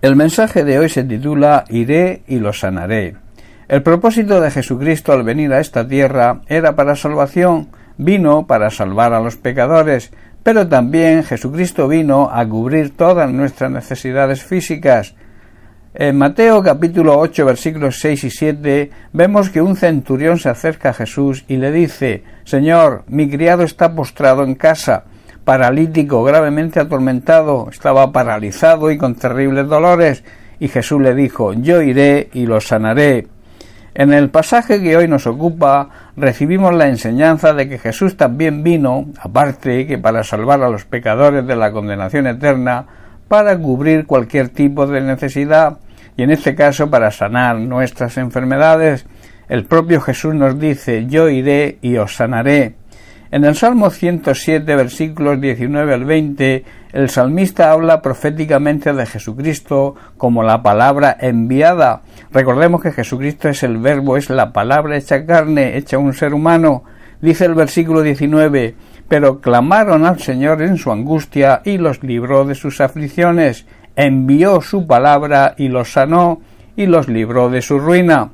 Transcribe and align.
El 0.00 0.14
mensaje 0.14 0.62
de 0.62 0.78
hoy 0.78 0.88
se 0.88 1.02
titula 1.02 1.64
Iré 1.70 2.22
y 2.28 2.38
lo 2.38 2.52
sanaré. 2.52 3.16
El 3.66 3.82
propósito 3.82 4.40
de 4.40 4.52
Jesucristo 4.52 5.12
al 5.12 5.24
venir 5.24 5.52
a 5.52 5.58
esta 5.58 5.88
tierra 5.88 6.40
era 6.46 6.76
para 6.76 6.94
salvación, 6.94 7.70
vino 7.96 8.46
para 8.46 8.70
salvar 8.70 9.12
a 9.12 9.18
los 9.18 9.36
pecadores, 9.36 10.12
pero 10.44 10.68
también 10.68 11.24
Jesucristo 11.24 11.88
vino 11.88 12.30
a 12.32 12.46
cubrir 12.46 12.96
todas 12.96 13.28
nuestras 13.32 13.72
necesidades 13.72 14.44
físicas. 14.44 15.16
En 15.94 16.16
Mateo 16.16 16.62
capítulo 16.62 17.18
8 17.18 17.44
versículos 17.44 17.98
6 17.98 18.22
y 18.22 18.30
7 18.30 18.90
vemos 19.12 19.50
que 19.50 19.60
un 19.60 19.74
centurión 19.74 20.38
se 20.38 20.48
acerca 20.48 20.90
a 20.90 20.94
Jesús 20.94 21.44
y 21.48 21.56
le 21.56 21.72
dice 21.72 22.22
Señor, 22.44 23.02
mi 23.08 23.28
criado 23.28 23.64
está 23.64 23.92
postrado 23.96 24.44
en 24.44 24.54
casa, 24.54 25.06
paralítico, 25.48 26.22
gravemente 26.24 26.78
atormentado, 26.78 27.68
estaba 27.70 28.12
paralizado 28.12 28.90
y 28.90 28.98
con 28.98 29.14
terribles 29.14 29.66
dolores, 29.66 30.22
y 30.60 30.68
Jesús 30.68 31.00
le 31.00 31.14
dijo 31.14 31.54
Yo 31.54 31.80
iré 31.80 32.28
y 32.34 32.44
lo 32.44 32.60
sanaré. 32.60 33.28
En 33.94 34.12
el 34.12 34.28
pasaje 34.28 34.82
que 34.82 34.94
hoy 34.98 35.08
nos 35.08 35.26
ocupa 35.26 35.88
recibimos 36.18 36.74
la 36.74 36.88
enseñanza 36.88 37.54
de 37.54 37.66
que 37.66 37.78
Jesús 37.78 38.18
también 38.18 38.62
vino, 38.62 39.06
aparte 39.22 39.86
que 39.86 39.96
para 39.96 40.22
salvar 40.22 40.62
a 40.62 40.68
los 40.68 40.84
pecadores 40.84 41.46
de 41.46 41.56
la 41.56 41.72
condenación 41.72 42.26
eterna, 42.26 42.84
para 43.26 43.58
cubrir 43.58 44.04
cualquier 44.04 44.50
tipo 44.50 44.86
de 44.86 45.00
necesidad 45.00 45.78
y 46.14 46.24
en 46.24 46.30
este 46.30 46.54
caso 46.54 46.90
para 46.90 47.10
sanar 47.10 47.56
nuestras 47.56 48.18
enfermedades. 48.18 49.06
El 49.48 49.64
propio 49.64 50.02
Jesús 50.02 50.34
nos 50.34 50.60
dice 50.60 51.06
yo 51.06 51.30
iré 51.30 51.78
y 51.80 51.96
os 51.96 52.16
sanaré. 52.16 52.77
En 53.30 53.44
el 53.44 53.56
Salmo 53.56 53.90
107, 53.90 54.74
versículos 54.74 55.38
19 55.38 55.92
al 55.92 56.06
20, 56.06 56.64
el 56.94 57.10
salmista 57.10 57.72
habla 57.72 58.00
proféticamente 58.00 58.94
de 58.94 59.04
Jesucristo 59.04 59.94
como 60.16 60.42
la 60.42 60.62
palabra 60.62 61.14
enviada. 61.20 62.00
Recordemos 62.32 62.80
que 62.80 62.92
Jesucristo 62.92 63.50
es 63.50 63.62
el 63.62 63.76
verbo, 63.76 64.16
es 64.16 64.30
la 64.30 64.54
palabra 64.54 64.96
hecha 64.96 65.26
carne, 65.26 65.76
hecha 65.76 65.98
un 65.98 66.14
ser 66.14 66.32
humano. 66.32 66.84
Dice 67.20 67.44
el 67.44 67.54
versículo 67.54 68.00
19, 68.00 68.74
pero 69.08 69.42
clamaron 69.42 70.06
al 70.06 70.20
Señor 70.20 70.62
en 70.62 70.78
su 70.78 70.90
angustia 70.90 71.60
y 71.66 71.76
los 71.76 72.02
libró 72.02 72.46
de 72.46 72.54
sus 72.54 72.80
aflicciones, 72.80 73.66
envió 73.94 74.62
su 74.62 74.86
palabra 74.86 75.54
y 75.58 75.68
los 75.68 75.92
sanó 75.92 76.40
y 76.76 76.86
los 76.86 77.08
libró 77.08 77.50
de 77.50 77.60
su 77.60 77.78
ruina. 77.78 78.30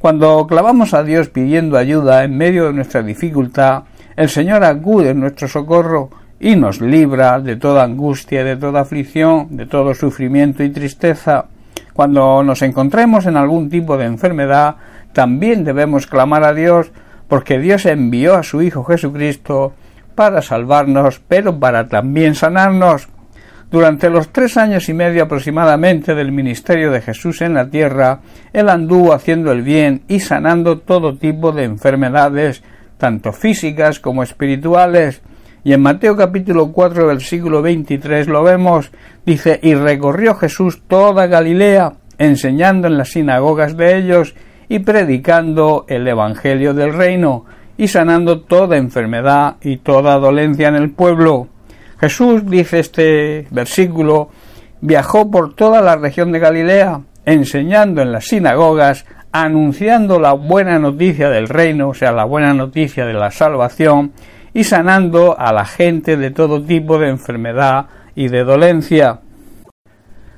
Cuando 0.00 0.48
clamamos 0.48 0.94
a 0.94 1.04
Dios 1.04 1.28
pidiendo 1.28 1.76
ayuda 1.76 2.24
en 2.24 2.36
medio 2.36 2.64
de 2.64 2.72
nuestra 2.72 3.04
dificultad, 3.04 3.84
el 4.16 4.28
Señor 4.28 4.64
acude 4.64 5.10
en 5.10 5.20
nuestro 5.20 5.48
socorro 5.48 6.10
y 6.38 6.56
nos 6.56 6.80
libra 6.80 7.38
de 7.40 7.56
toda 7.56 7.84
angustia, 7.84 8.44
de 8.44 8.56
toda 8.56 8.80
aflicción, 8.80 9.56
de 9.56 9.66
todo 9.66 9.94
sufrimiento 9.94 10.64
y 10.64 10.70
tristeza. 10.70 11.46
Cuando 11.92 12.42
nos 12.42 12.62
encontremos 12.62 13.26
en 13.26 13.36
algún 13.36 13.70
tipo 13.70 13.96
de 13.96 14.06
enfermedad, 14.06 14.76
también 15.12 15.62
debemos 15.62 16.06
clamar 16.06 16.42
a 16.44 16.52
Dios, 16.52 16.90
porque 17.28 17.58
Dios 17.58 17.86
envió 17.86 18.34
a 18.34 18.42
su 18.42 18.60
Hijo 18.60 18.82
Jesucristo 18.84 19.72
para 20.14 20.42
salvarnos, 20.42 21.20
pero 21.26 21.58
para 21.58 21.88
también 21.88 22.34
sanarnos. 22.34 23.08
Durante 23.70 24.10
los 24.10 24.28
tres 24.28 24.58
años 24.58 24.88
y 24.90 24.94
medio 24.94 25.22
aproximadamente 25.22 26.14
del 26.14 26.30
ministerio 26.30 26.90
de 26.90 27.00
Jesús 27.00 27.40
en 27.40 27.54
la 27.54 27.70
tierra, 27.70 28.20
Él 28.52 28.68
anduvo 28.68 29.14
haciendo 29.14 29.50
el 29.50 29.62
bien 29.62 30.02
y 30.08 30.20
sanando 30.20 30.80
todo 30.80 31.16
tipo 31.16 31.52
de 31.52 31.64
enfermedades, 31.64 32.62
tanto 33.02 33.32
físicas 33.32 33.98
como 33.98 34.22
espirituales. 34.22 35.22
Y 35.64 35.72
en 35.72 35.82
Mateo 35.82 36.16
capítulo 36.16 36.70
4 36.70 37.08
versículo 37.08 37.60
23 37.60 38.28
lo 38.28 38.44
vemos, 38.44 38.92
dice, 39.26 39.58
y 39.60 39.74
recorrió 39.74 40.36
Jesús 40.36 40.82
toda 40.86 41.26
Galilea, 41.26 41.94
enseñando 42.18 42.86
en 42.86 42.96
las 42.96 43.08
sinagogas 43.08 43.76
de 43.76 43.96
ellos 43.96 44.36
y 44.68 44.78
predicando 44.78 45.84
el 45.88 46.06
Evangelio 46.06 46.74
del 46.74 46.94
reino, 46.94 47.44
y 47.76 47.88
sanando 47.88 48.42
toda 48.42 48.76
enfermedad 48.76 49.56
y 49.60 49.78
toda 49.78 50.20
dolencia 50.20 50.68
en 50.68 50.76
el 50.76 50.92
pueblo. 50.92 51.48
Jesús, 51.98 52.46
dice 52.46 52.78
este 52.78 53.48
versículo, 53.50 54.30
viajó 54.80 55.28
por 55.28 55.56
toda 55.56 55.80
la 55.80 55.96
región 55.96 56.30
de 56.30 56.38
Galilea, 56.38 57.00
enseñando 57.24 58.00
en 58.00 58.12
las 58.12 58.26
sinagogas, 58.26 59.06
anunciando 59.32 60.20
la 60.20 60.34
buena 60.34 60.78
noticia 60.78 61.30
del 61.30 61.48
reino, 61.48 61.88
o 61.88 61.94
sea, 61.94 62.12
la 62.12 62.24
buena 62.24 62.52
noticia 62.52 63.06
de 63.06 63.14
la 63.14 63.30
salvación, 63.30 64.12
y 64.54 64.64
sanando 64.64 65.38
a 65.38 65.52
la 65.52 65.64
gente 65.64 66.18
de 66.18 66.30
todo 66.30 66.62
tipo 66.62 66.98
de 66.98 67.08
enfermedad 67.08 67.86
y 68.14 68.28
de 68.28 68.44
dolencia. 68.44 69.20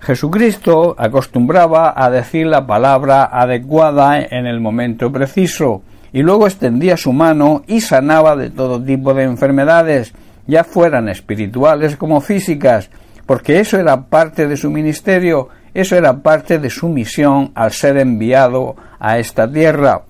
Jesucristo 0.00 0.94
acostumbraba 0.96 1.92
a 1.96 2.08
decir 2.10 2.46
la 2.46 2.64
palabra 2.64 3.24
adecuada 3.24 4.20
en 4.20 4.46
el 4.46 4.60
momento 4.60 5.10
preciso, 5.10 5.82
y 6.12 6.22
luego 6.22 6.46
extendía 6.46 6.96
su 6.96 7.12
mano 7.12 7.62
y 7.66 7.80
sanaba 7.80 8.36
de 8.36 8.50
todo 8.50 8.80
tipo 8.80 9.12
de 9.14 9.24
enfermedades, 9.24 10.14
ya 10.46 10.62
fueran 10.62 11.08
espirituales 11.08 11.96
como 11.96 12.20
físicas, 12.20 12.88
porque 13.26 13.58
eso 13.58 13.80
era 13.80 14.02
parte 14.02 14.46
de 14.46 14.56
su 14.56 14.70
ministerio 14.70 15.48
eso 15.80 15.96
era 15.96 16.22
parte 16.22 16.58
de 16.58 16.70
su 16.70 16.88
misión 16.88 17.52
al 17.54 17.72
ser 17.72 17.98
enviado 17.98 18.76
a 18.98 19.18
esta 19.18 19.50
tierra. 19.50 20.02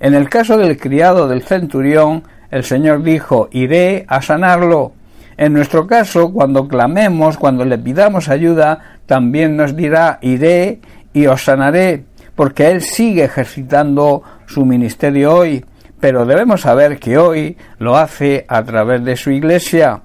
En 0.00 0.14
el 0.14 0.28
caso 0.28 0.58
del 0.58 0.76
criado 0.76 1.28
del 1.28 1.42
centurión, 1.42 2.24
el 2.50 2.62
Señor 2.64 3.02
dijo, 3.02 3.48
iré 3.52 4.04
a 4.06 4.20
sanarlo. 4.20 4.92
En 5.36 5.52
nuestro 5.52 5.86
caso, 5.86 6.32
cuando 6.32 6.68
clamemos, 6.68 7.38
cuando 7.38 7.64
le 7.64 7.78
pidamos 7.78 8.28
ayuda, 8.28 8.98
también 9.06 9.56
nos 9.56 9.74
dirá, 9.74 10.18
iré 10.20 10.80
y 11.12 11.26
os 11.26 11.42
sanaré, 11.42 12.04
porque 12.34 12.70
Él 12.70 12.82
sigue 12.82 13.24
ejercitando 13.24 14.22
su 14.46 14.64
ministerio 14.64 15.34
hoy, 15.34 15.64
pero 16.00 16.26
debemos 16.26 16.60
saber 16.60 16.98
que 16.98 17.16
hoy 17.16 17.56
lo 17.78 17.96
hace 17.96 18.44
a 18.46 18.62
través 18.62 19.02
de 19.04 19.16
su 19.16 19.30
iglesia. 19.30 20.02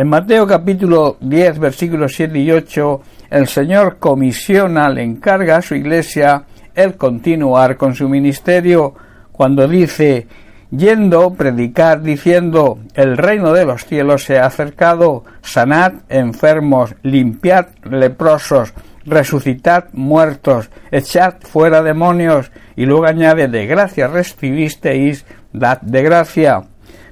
En 0.00 0.08
Mateo 0.08 0.46
capítulo 0.46 1.18
10 1.20 1.58
versículos 1.58 2.14
7 2.14 2.38
y 2.38 2.50
8 2.50 3.02
el 3.28 3.46
Señor 3.46 3.98
comisiona, 3.98 4.88
le 4.88 5.02
encarga 5.02 5.58
a 5.58 5.60
su 5.60 5.74
iglesia 5.74 6.44
el 6.74 6.94
continuar 6.94 7.76
con 7.76 7.94
su 7.94 8.08
ministerio 8.08 8.94
cuando 9.30 9.68
dice 9.68 10.26
yendo 10.70 11.34
predicar 11.34 12.00
diciendo 12.00 12.78
el 12.94 13.18
reino 13.18 13.52
de 13.52 13.66
los 13.66 13.84
cielos 13.84 14.24
se 14.24 14.38
ha 14.38 14.46
acercado, 14.46 15.24
sanad 15.42 15.92
enfermos, 16.08 16.94
limpiad 17.02 17.66
leprosos, 17.84 18.72
resucitad 19.04 19.92
muertos, 19.92 20.70
echad 20.90 21.34
fuera 21.40 21.82
demonios, 21.82 22.50
y 22.74 22.86
luego 22.86 23.04
añade 23.04 23.48
de 23.48 23.66
gracia 23.66 24.08
recibisteis, 24.08 25.26
dad 25.52 25.82
de 25.82 26.02
gracia. 26.02 26.62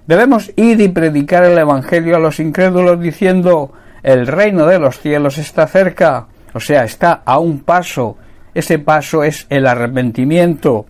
Debemos 0.08 0.50
ir 0.56 0.80
y 0.80 0.88
predicar 0.88 1.44
el 1.44 1.58
Evangelio 1.58 2.16
a 2.16 2.18
los 2.18 2.40
incrédulos 2.40 2.98
diciendo 2.98 3.72
el 4.02 4.26
reino 4.26 4.64
de 4.64 4.78
los 4.78 4.98
cielos 5.00 5.36
está 5.36 5.66
cerca, 5.66 6.28
o 6.54 6.60
sea, 6.60 6.84
está 6.84 7.20
a 7.26 7.38
un 7.38 7.60
paso. 7.60 8.16
Ese 8.54 8.78
paso 8.78 9.22
es 9.22 9.46
el 9.50 9.66
arrepentimiento. 9.66 10.86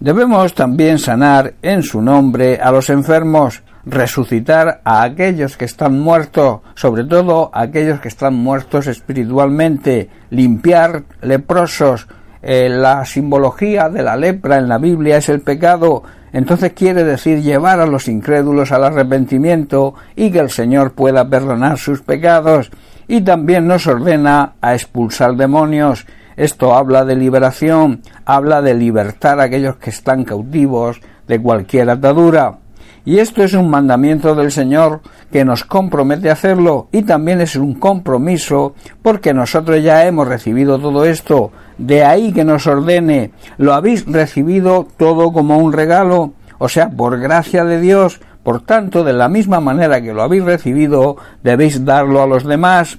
Debemos 0.00 0.54
también 0.54 0.98
sanar 0.98 1.56
en 1.60 1.82
su 1.82 2.00
nombre 2.00 2.58
a 2.58 2.72
los 2.72 2.88
enfermos, 2.88 3.62
resucitar 3.84 4.80
a 4.82 5.02
aquellos 5.02 5.58
que 5.58 5.66
están 5.66 6.00
muertos, 6.00 6.60
sobre 6.74 7.04
todo 7.04 7.50
a 7.52 7.60
aquellos 7.64 8.00
que 8.00 8.08
están 8.08 8.34
muertos 8.34 8.86
espiritualmente, 8.86 10.08
limpiar 10.30 11.02
leprosos. 11.20 12.08
Eh, 12.50 12.70
la 12.70 13.04
simbología 13.04 13.90
de 13.90 14.02
la 14.02 14.16
lepra 14.16 14.56
en 14.56 14.70
la 14.70 14.78
Biblia 14.78 15.18
es 15.18 15.28
el 15.28 15.42
pecado, 15.42 16.02
entonces 16.32 16.72
quiere 16.72 17.04
decir 17.04 17.42
llevar 17.42 17.78
a 17.78 17.86
los 17.86 18.08
incrédulos 18.08 18.72
al 18.72 18.84
arrepentimiento 18.84 19.92
y 20.16 20.30
que 20.30 20.38
el 20.38 20.48
Señor 20.48 20.92
pueda 20.92 21.28
perdonar 21.28 21.76
sus 21.76 22.00
pecados. 22.00 22.70
Y 23.06 23.20
también 23.20 23.66
nos 23.66 23.86
ordena 23.86 24.54
a 24.62 24.72
expulsar 24.72 25.36
demonios. 25.36 26.06
Esto 26.38 26.74
habla 26.74 27.04
de 27.04 27.16
liberación, 27.16 28.00
habla 28.24 28.62
de 28.62 28.72
libertar 28.72 29.40
a 29.40 29.42
aquellos 29.42 29.76
que 29.76 29.90
están 29.90 30.24
cautivos 30.24 31.02
de 31.26 31.42
cualquier 31.42 31.90
atadura. 31.90 32.60
Y 33.04 33.18
esto 33.18 33.42
es 33.42 33.52
un 33.52 33.68
mandamiento 33.68 34.34
del 34.34 34.52
Señor 34.52 35.02
que 35.30 35.44
nos 35.44 35.64
compromete 35.64 36.30
a 36.30 36.32
hacerlo 36.32 36.88
y 36.92 37.02
también 37.02 37.42
es 37.42 37.56
un 37.56 37.74
compromiso 37.74 38.74
porque 39.02 39.34
nosotros 39.34 39.82
ya 39.82 40.06
hemos 40.06 40.28
recibido 40.28 40.78
todo 40.78 41.04
esto. 41.04 41.52
De 41.78 42.04
ahí 42.04 42.32
que 42.32 42.44
nos 42.44 42.66
ordene, 42.66 43.30
lo 43.56 43.72
habéis 43.72 44.04
recibido 44.04 44.86
todo 44.96 45.32
como 45.32 45.58
un 45.58 45.72
regalo, 45.72 46.32
o 46.58 46.68
sea, 46.68 46.90
por 46.90 47.18
gracia 47.20 47.64
de 47.64 47.80
Dios, 47.80 48.20
por 48.42 48.62
tanto, 48.62 49.04
de 49.04 49.12
la 49.12 49.28
misma 49.28 49.60
manera 49.60 50.00
que 50.00 50.12
lo 50.12 50.22
habéis 50.22 50.44
recibido, 50.44 51.16
debéis 51.42 51.84
darlo 51.84 52.22
a 52.22 52.26
los 52.26 52.44
demás. 52.44 52.98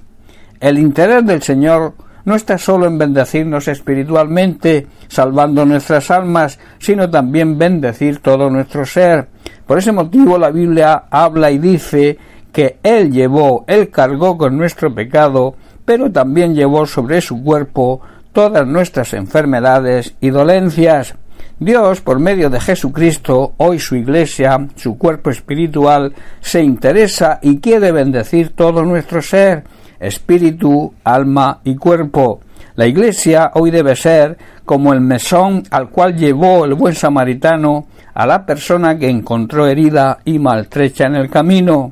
El 0.59 0.77
interés 0.77 1.25
del 1.25 1.41
Señor 1.41 1.93
no 2.25 2.35
está 2.35 2.57
solo 2.57 2.85
en 2.85 2.97
bendecirnos 2.97 3.67
espiritualmente, 3.67 4.87
salvando 5.07 5.65
nuestras 5.65 6.11
almas, 6.11 6.59
sino 6.77 7.09
también 7.09 7.57
bendecir 7.57 8.19
todo 8.19 8.49
nuestro 8.49 8.85
ser. 8.85 9.27
Por 9.65 9.79
ese 9.79 9.91
motivo 9.91 10.37
la 10.37 10.51
Biblia 10.51 11.05
habla 11.09 11.51
y 11.51 11.57
dice 11.57 12.17
que 12.51 12.77
Él 12.83 13.11
llevó, 13.11 13.65
Él 13.67 13.89
cargó 13.89 14.37
con 14.37 14.57
nuestro 14.57 14.93
pecado, 14.93 15.55
pero 15.85 16.11
también 16.11 16.53
llevó 16.53 16.85
sobre 16.85 17.21
su 17.21 17.41
cuerpo 17.43 18.01
todas 18.33 18.67
nuestras 18.67 19.13
enfermedades 19.13 20.15
y 20.21 20.29
dolencias. 20.29 21.15
Dios, 21.59 22.01
por 22.01 22.19
medio 22.19 22.49
de 22.49 22.59
Jesucristo, 22.59 23.53
hoy 23.57 23.79
su 23.79 23.95
Iglesia, 23.95 24.67
su 24.75 24.97
cuerpo 24.97 25.29
espiritual, 25.29 26.13
se 26.39 26.63
interesa 26.63 27.39
y 27.41 27.59
quiere 27.59 27.91
bendecir 27.91 28.55
todo 28.55 28.83
nuestro 28.83 29.21
ser, 29.21 29.65
espíritu, 29.99 30.93
alma 31.03 31.59
y 31.63 31.75
cuerpo. 31.75 32.39
La 32.75 32.87
Iglesia 32.87 33.51
hoy 33.55 33.71
debe 33.71 33.95
ser 33.97 34.37
como 34.63 34.93
el 34.93 35.01
mesón 35.01 35.63
al 35.69 35.89
cual 35.89 36.15
llevó 36.15 36.63
el 36.63 36.75
buen 36.75 36.95
samaritano 36.95 37.87
a 38.13 38.25
la 38.25 38.45
persona 38.45 38.97
que 38.97 39.09
encontró 39.09 39.67
herida 39.67 40.19
y 40.23 40.39
maltrecha 40.39 41.07
en 41.07 41.15
el 41.15 41.29
camino. 41.29 41.91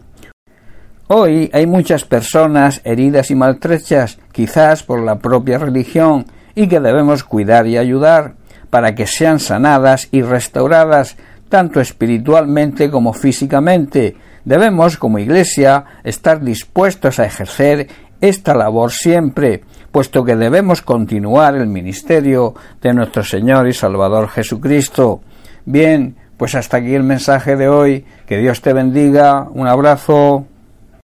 Hoy 1.10 1.50
hay 1.54 1.66
muchas 1.68 2.04
personas 2.04 2.82
heridas 2.84 3.32
y 3.32 3.36
maltrechas, 3.36 4.20
quizás 4.34 4.84
por 4.84 5.02
la 5.02 5.20
propia 5.20 5.58
religión, 5.58 6.26
y 6.54 6.68
que 6.68 6.82
debemos 6.82 7.24
cuidar 7.24 7.66
y 7.66 7.78
ayudar 7.78 8.34
para 8.70 8.94
que 8.94 9.08
sean 9.08 9.40
sanadas 9.40 10.10
y 10.12 10.22
restauradas 10.22 11.16
tanto 11.48 11.80
espiritualmente 11.80 12.92
como 12.92 13.14
físicamente. 13.14 14.18
Debemos, 14.44 14.98
como 14.98 15.18
Iglesia, 15.18 15.86
estar 16.04 16.44
dispuestos 16.44 17.20
a 17.20 17.26
ejercer 17.26 17.88
esta 18.20 18.54
labor 18.54 18.92
siempre, 18.92 19.64
puesto 19.94 20.26
que 20.26 20.36
debemos 20.36 20.82
continuar 20.82 21.56
el 21.56 21.68
ministerio 21.68 22.54
de 22.82 22.94
nuestro 22.94 23.24
Señor 23.24 23.70
y 23.70 23.74
Salvador 23.74 24.28
Jesucristo. 24.28 25.22
Bien, 25.64 26.18
pues 26.36 26.54
hasta 26.54 26.78
aquí 26.78 26.94
el 26.94 27.04
mensaje 27.04 27.56
de 27.56 27.70
hoy. 27.70 28.06
Que 28.26 28.40
Dios 28.40 28.62
te 28.62 28.74
bendiga. 28.74 29.48
Un 29.50 29.68
abrazo. 29.68 30.46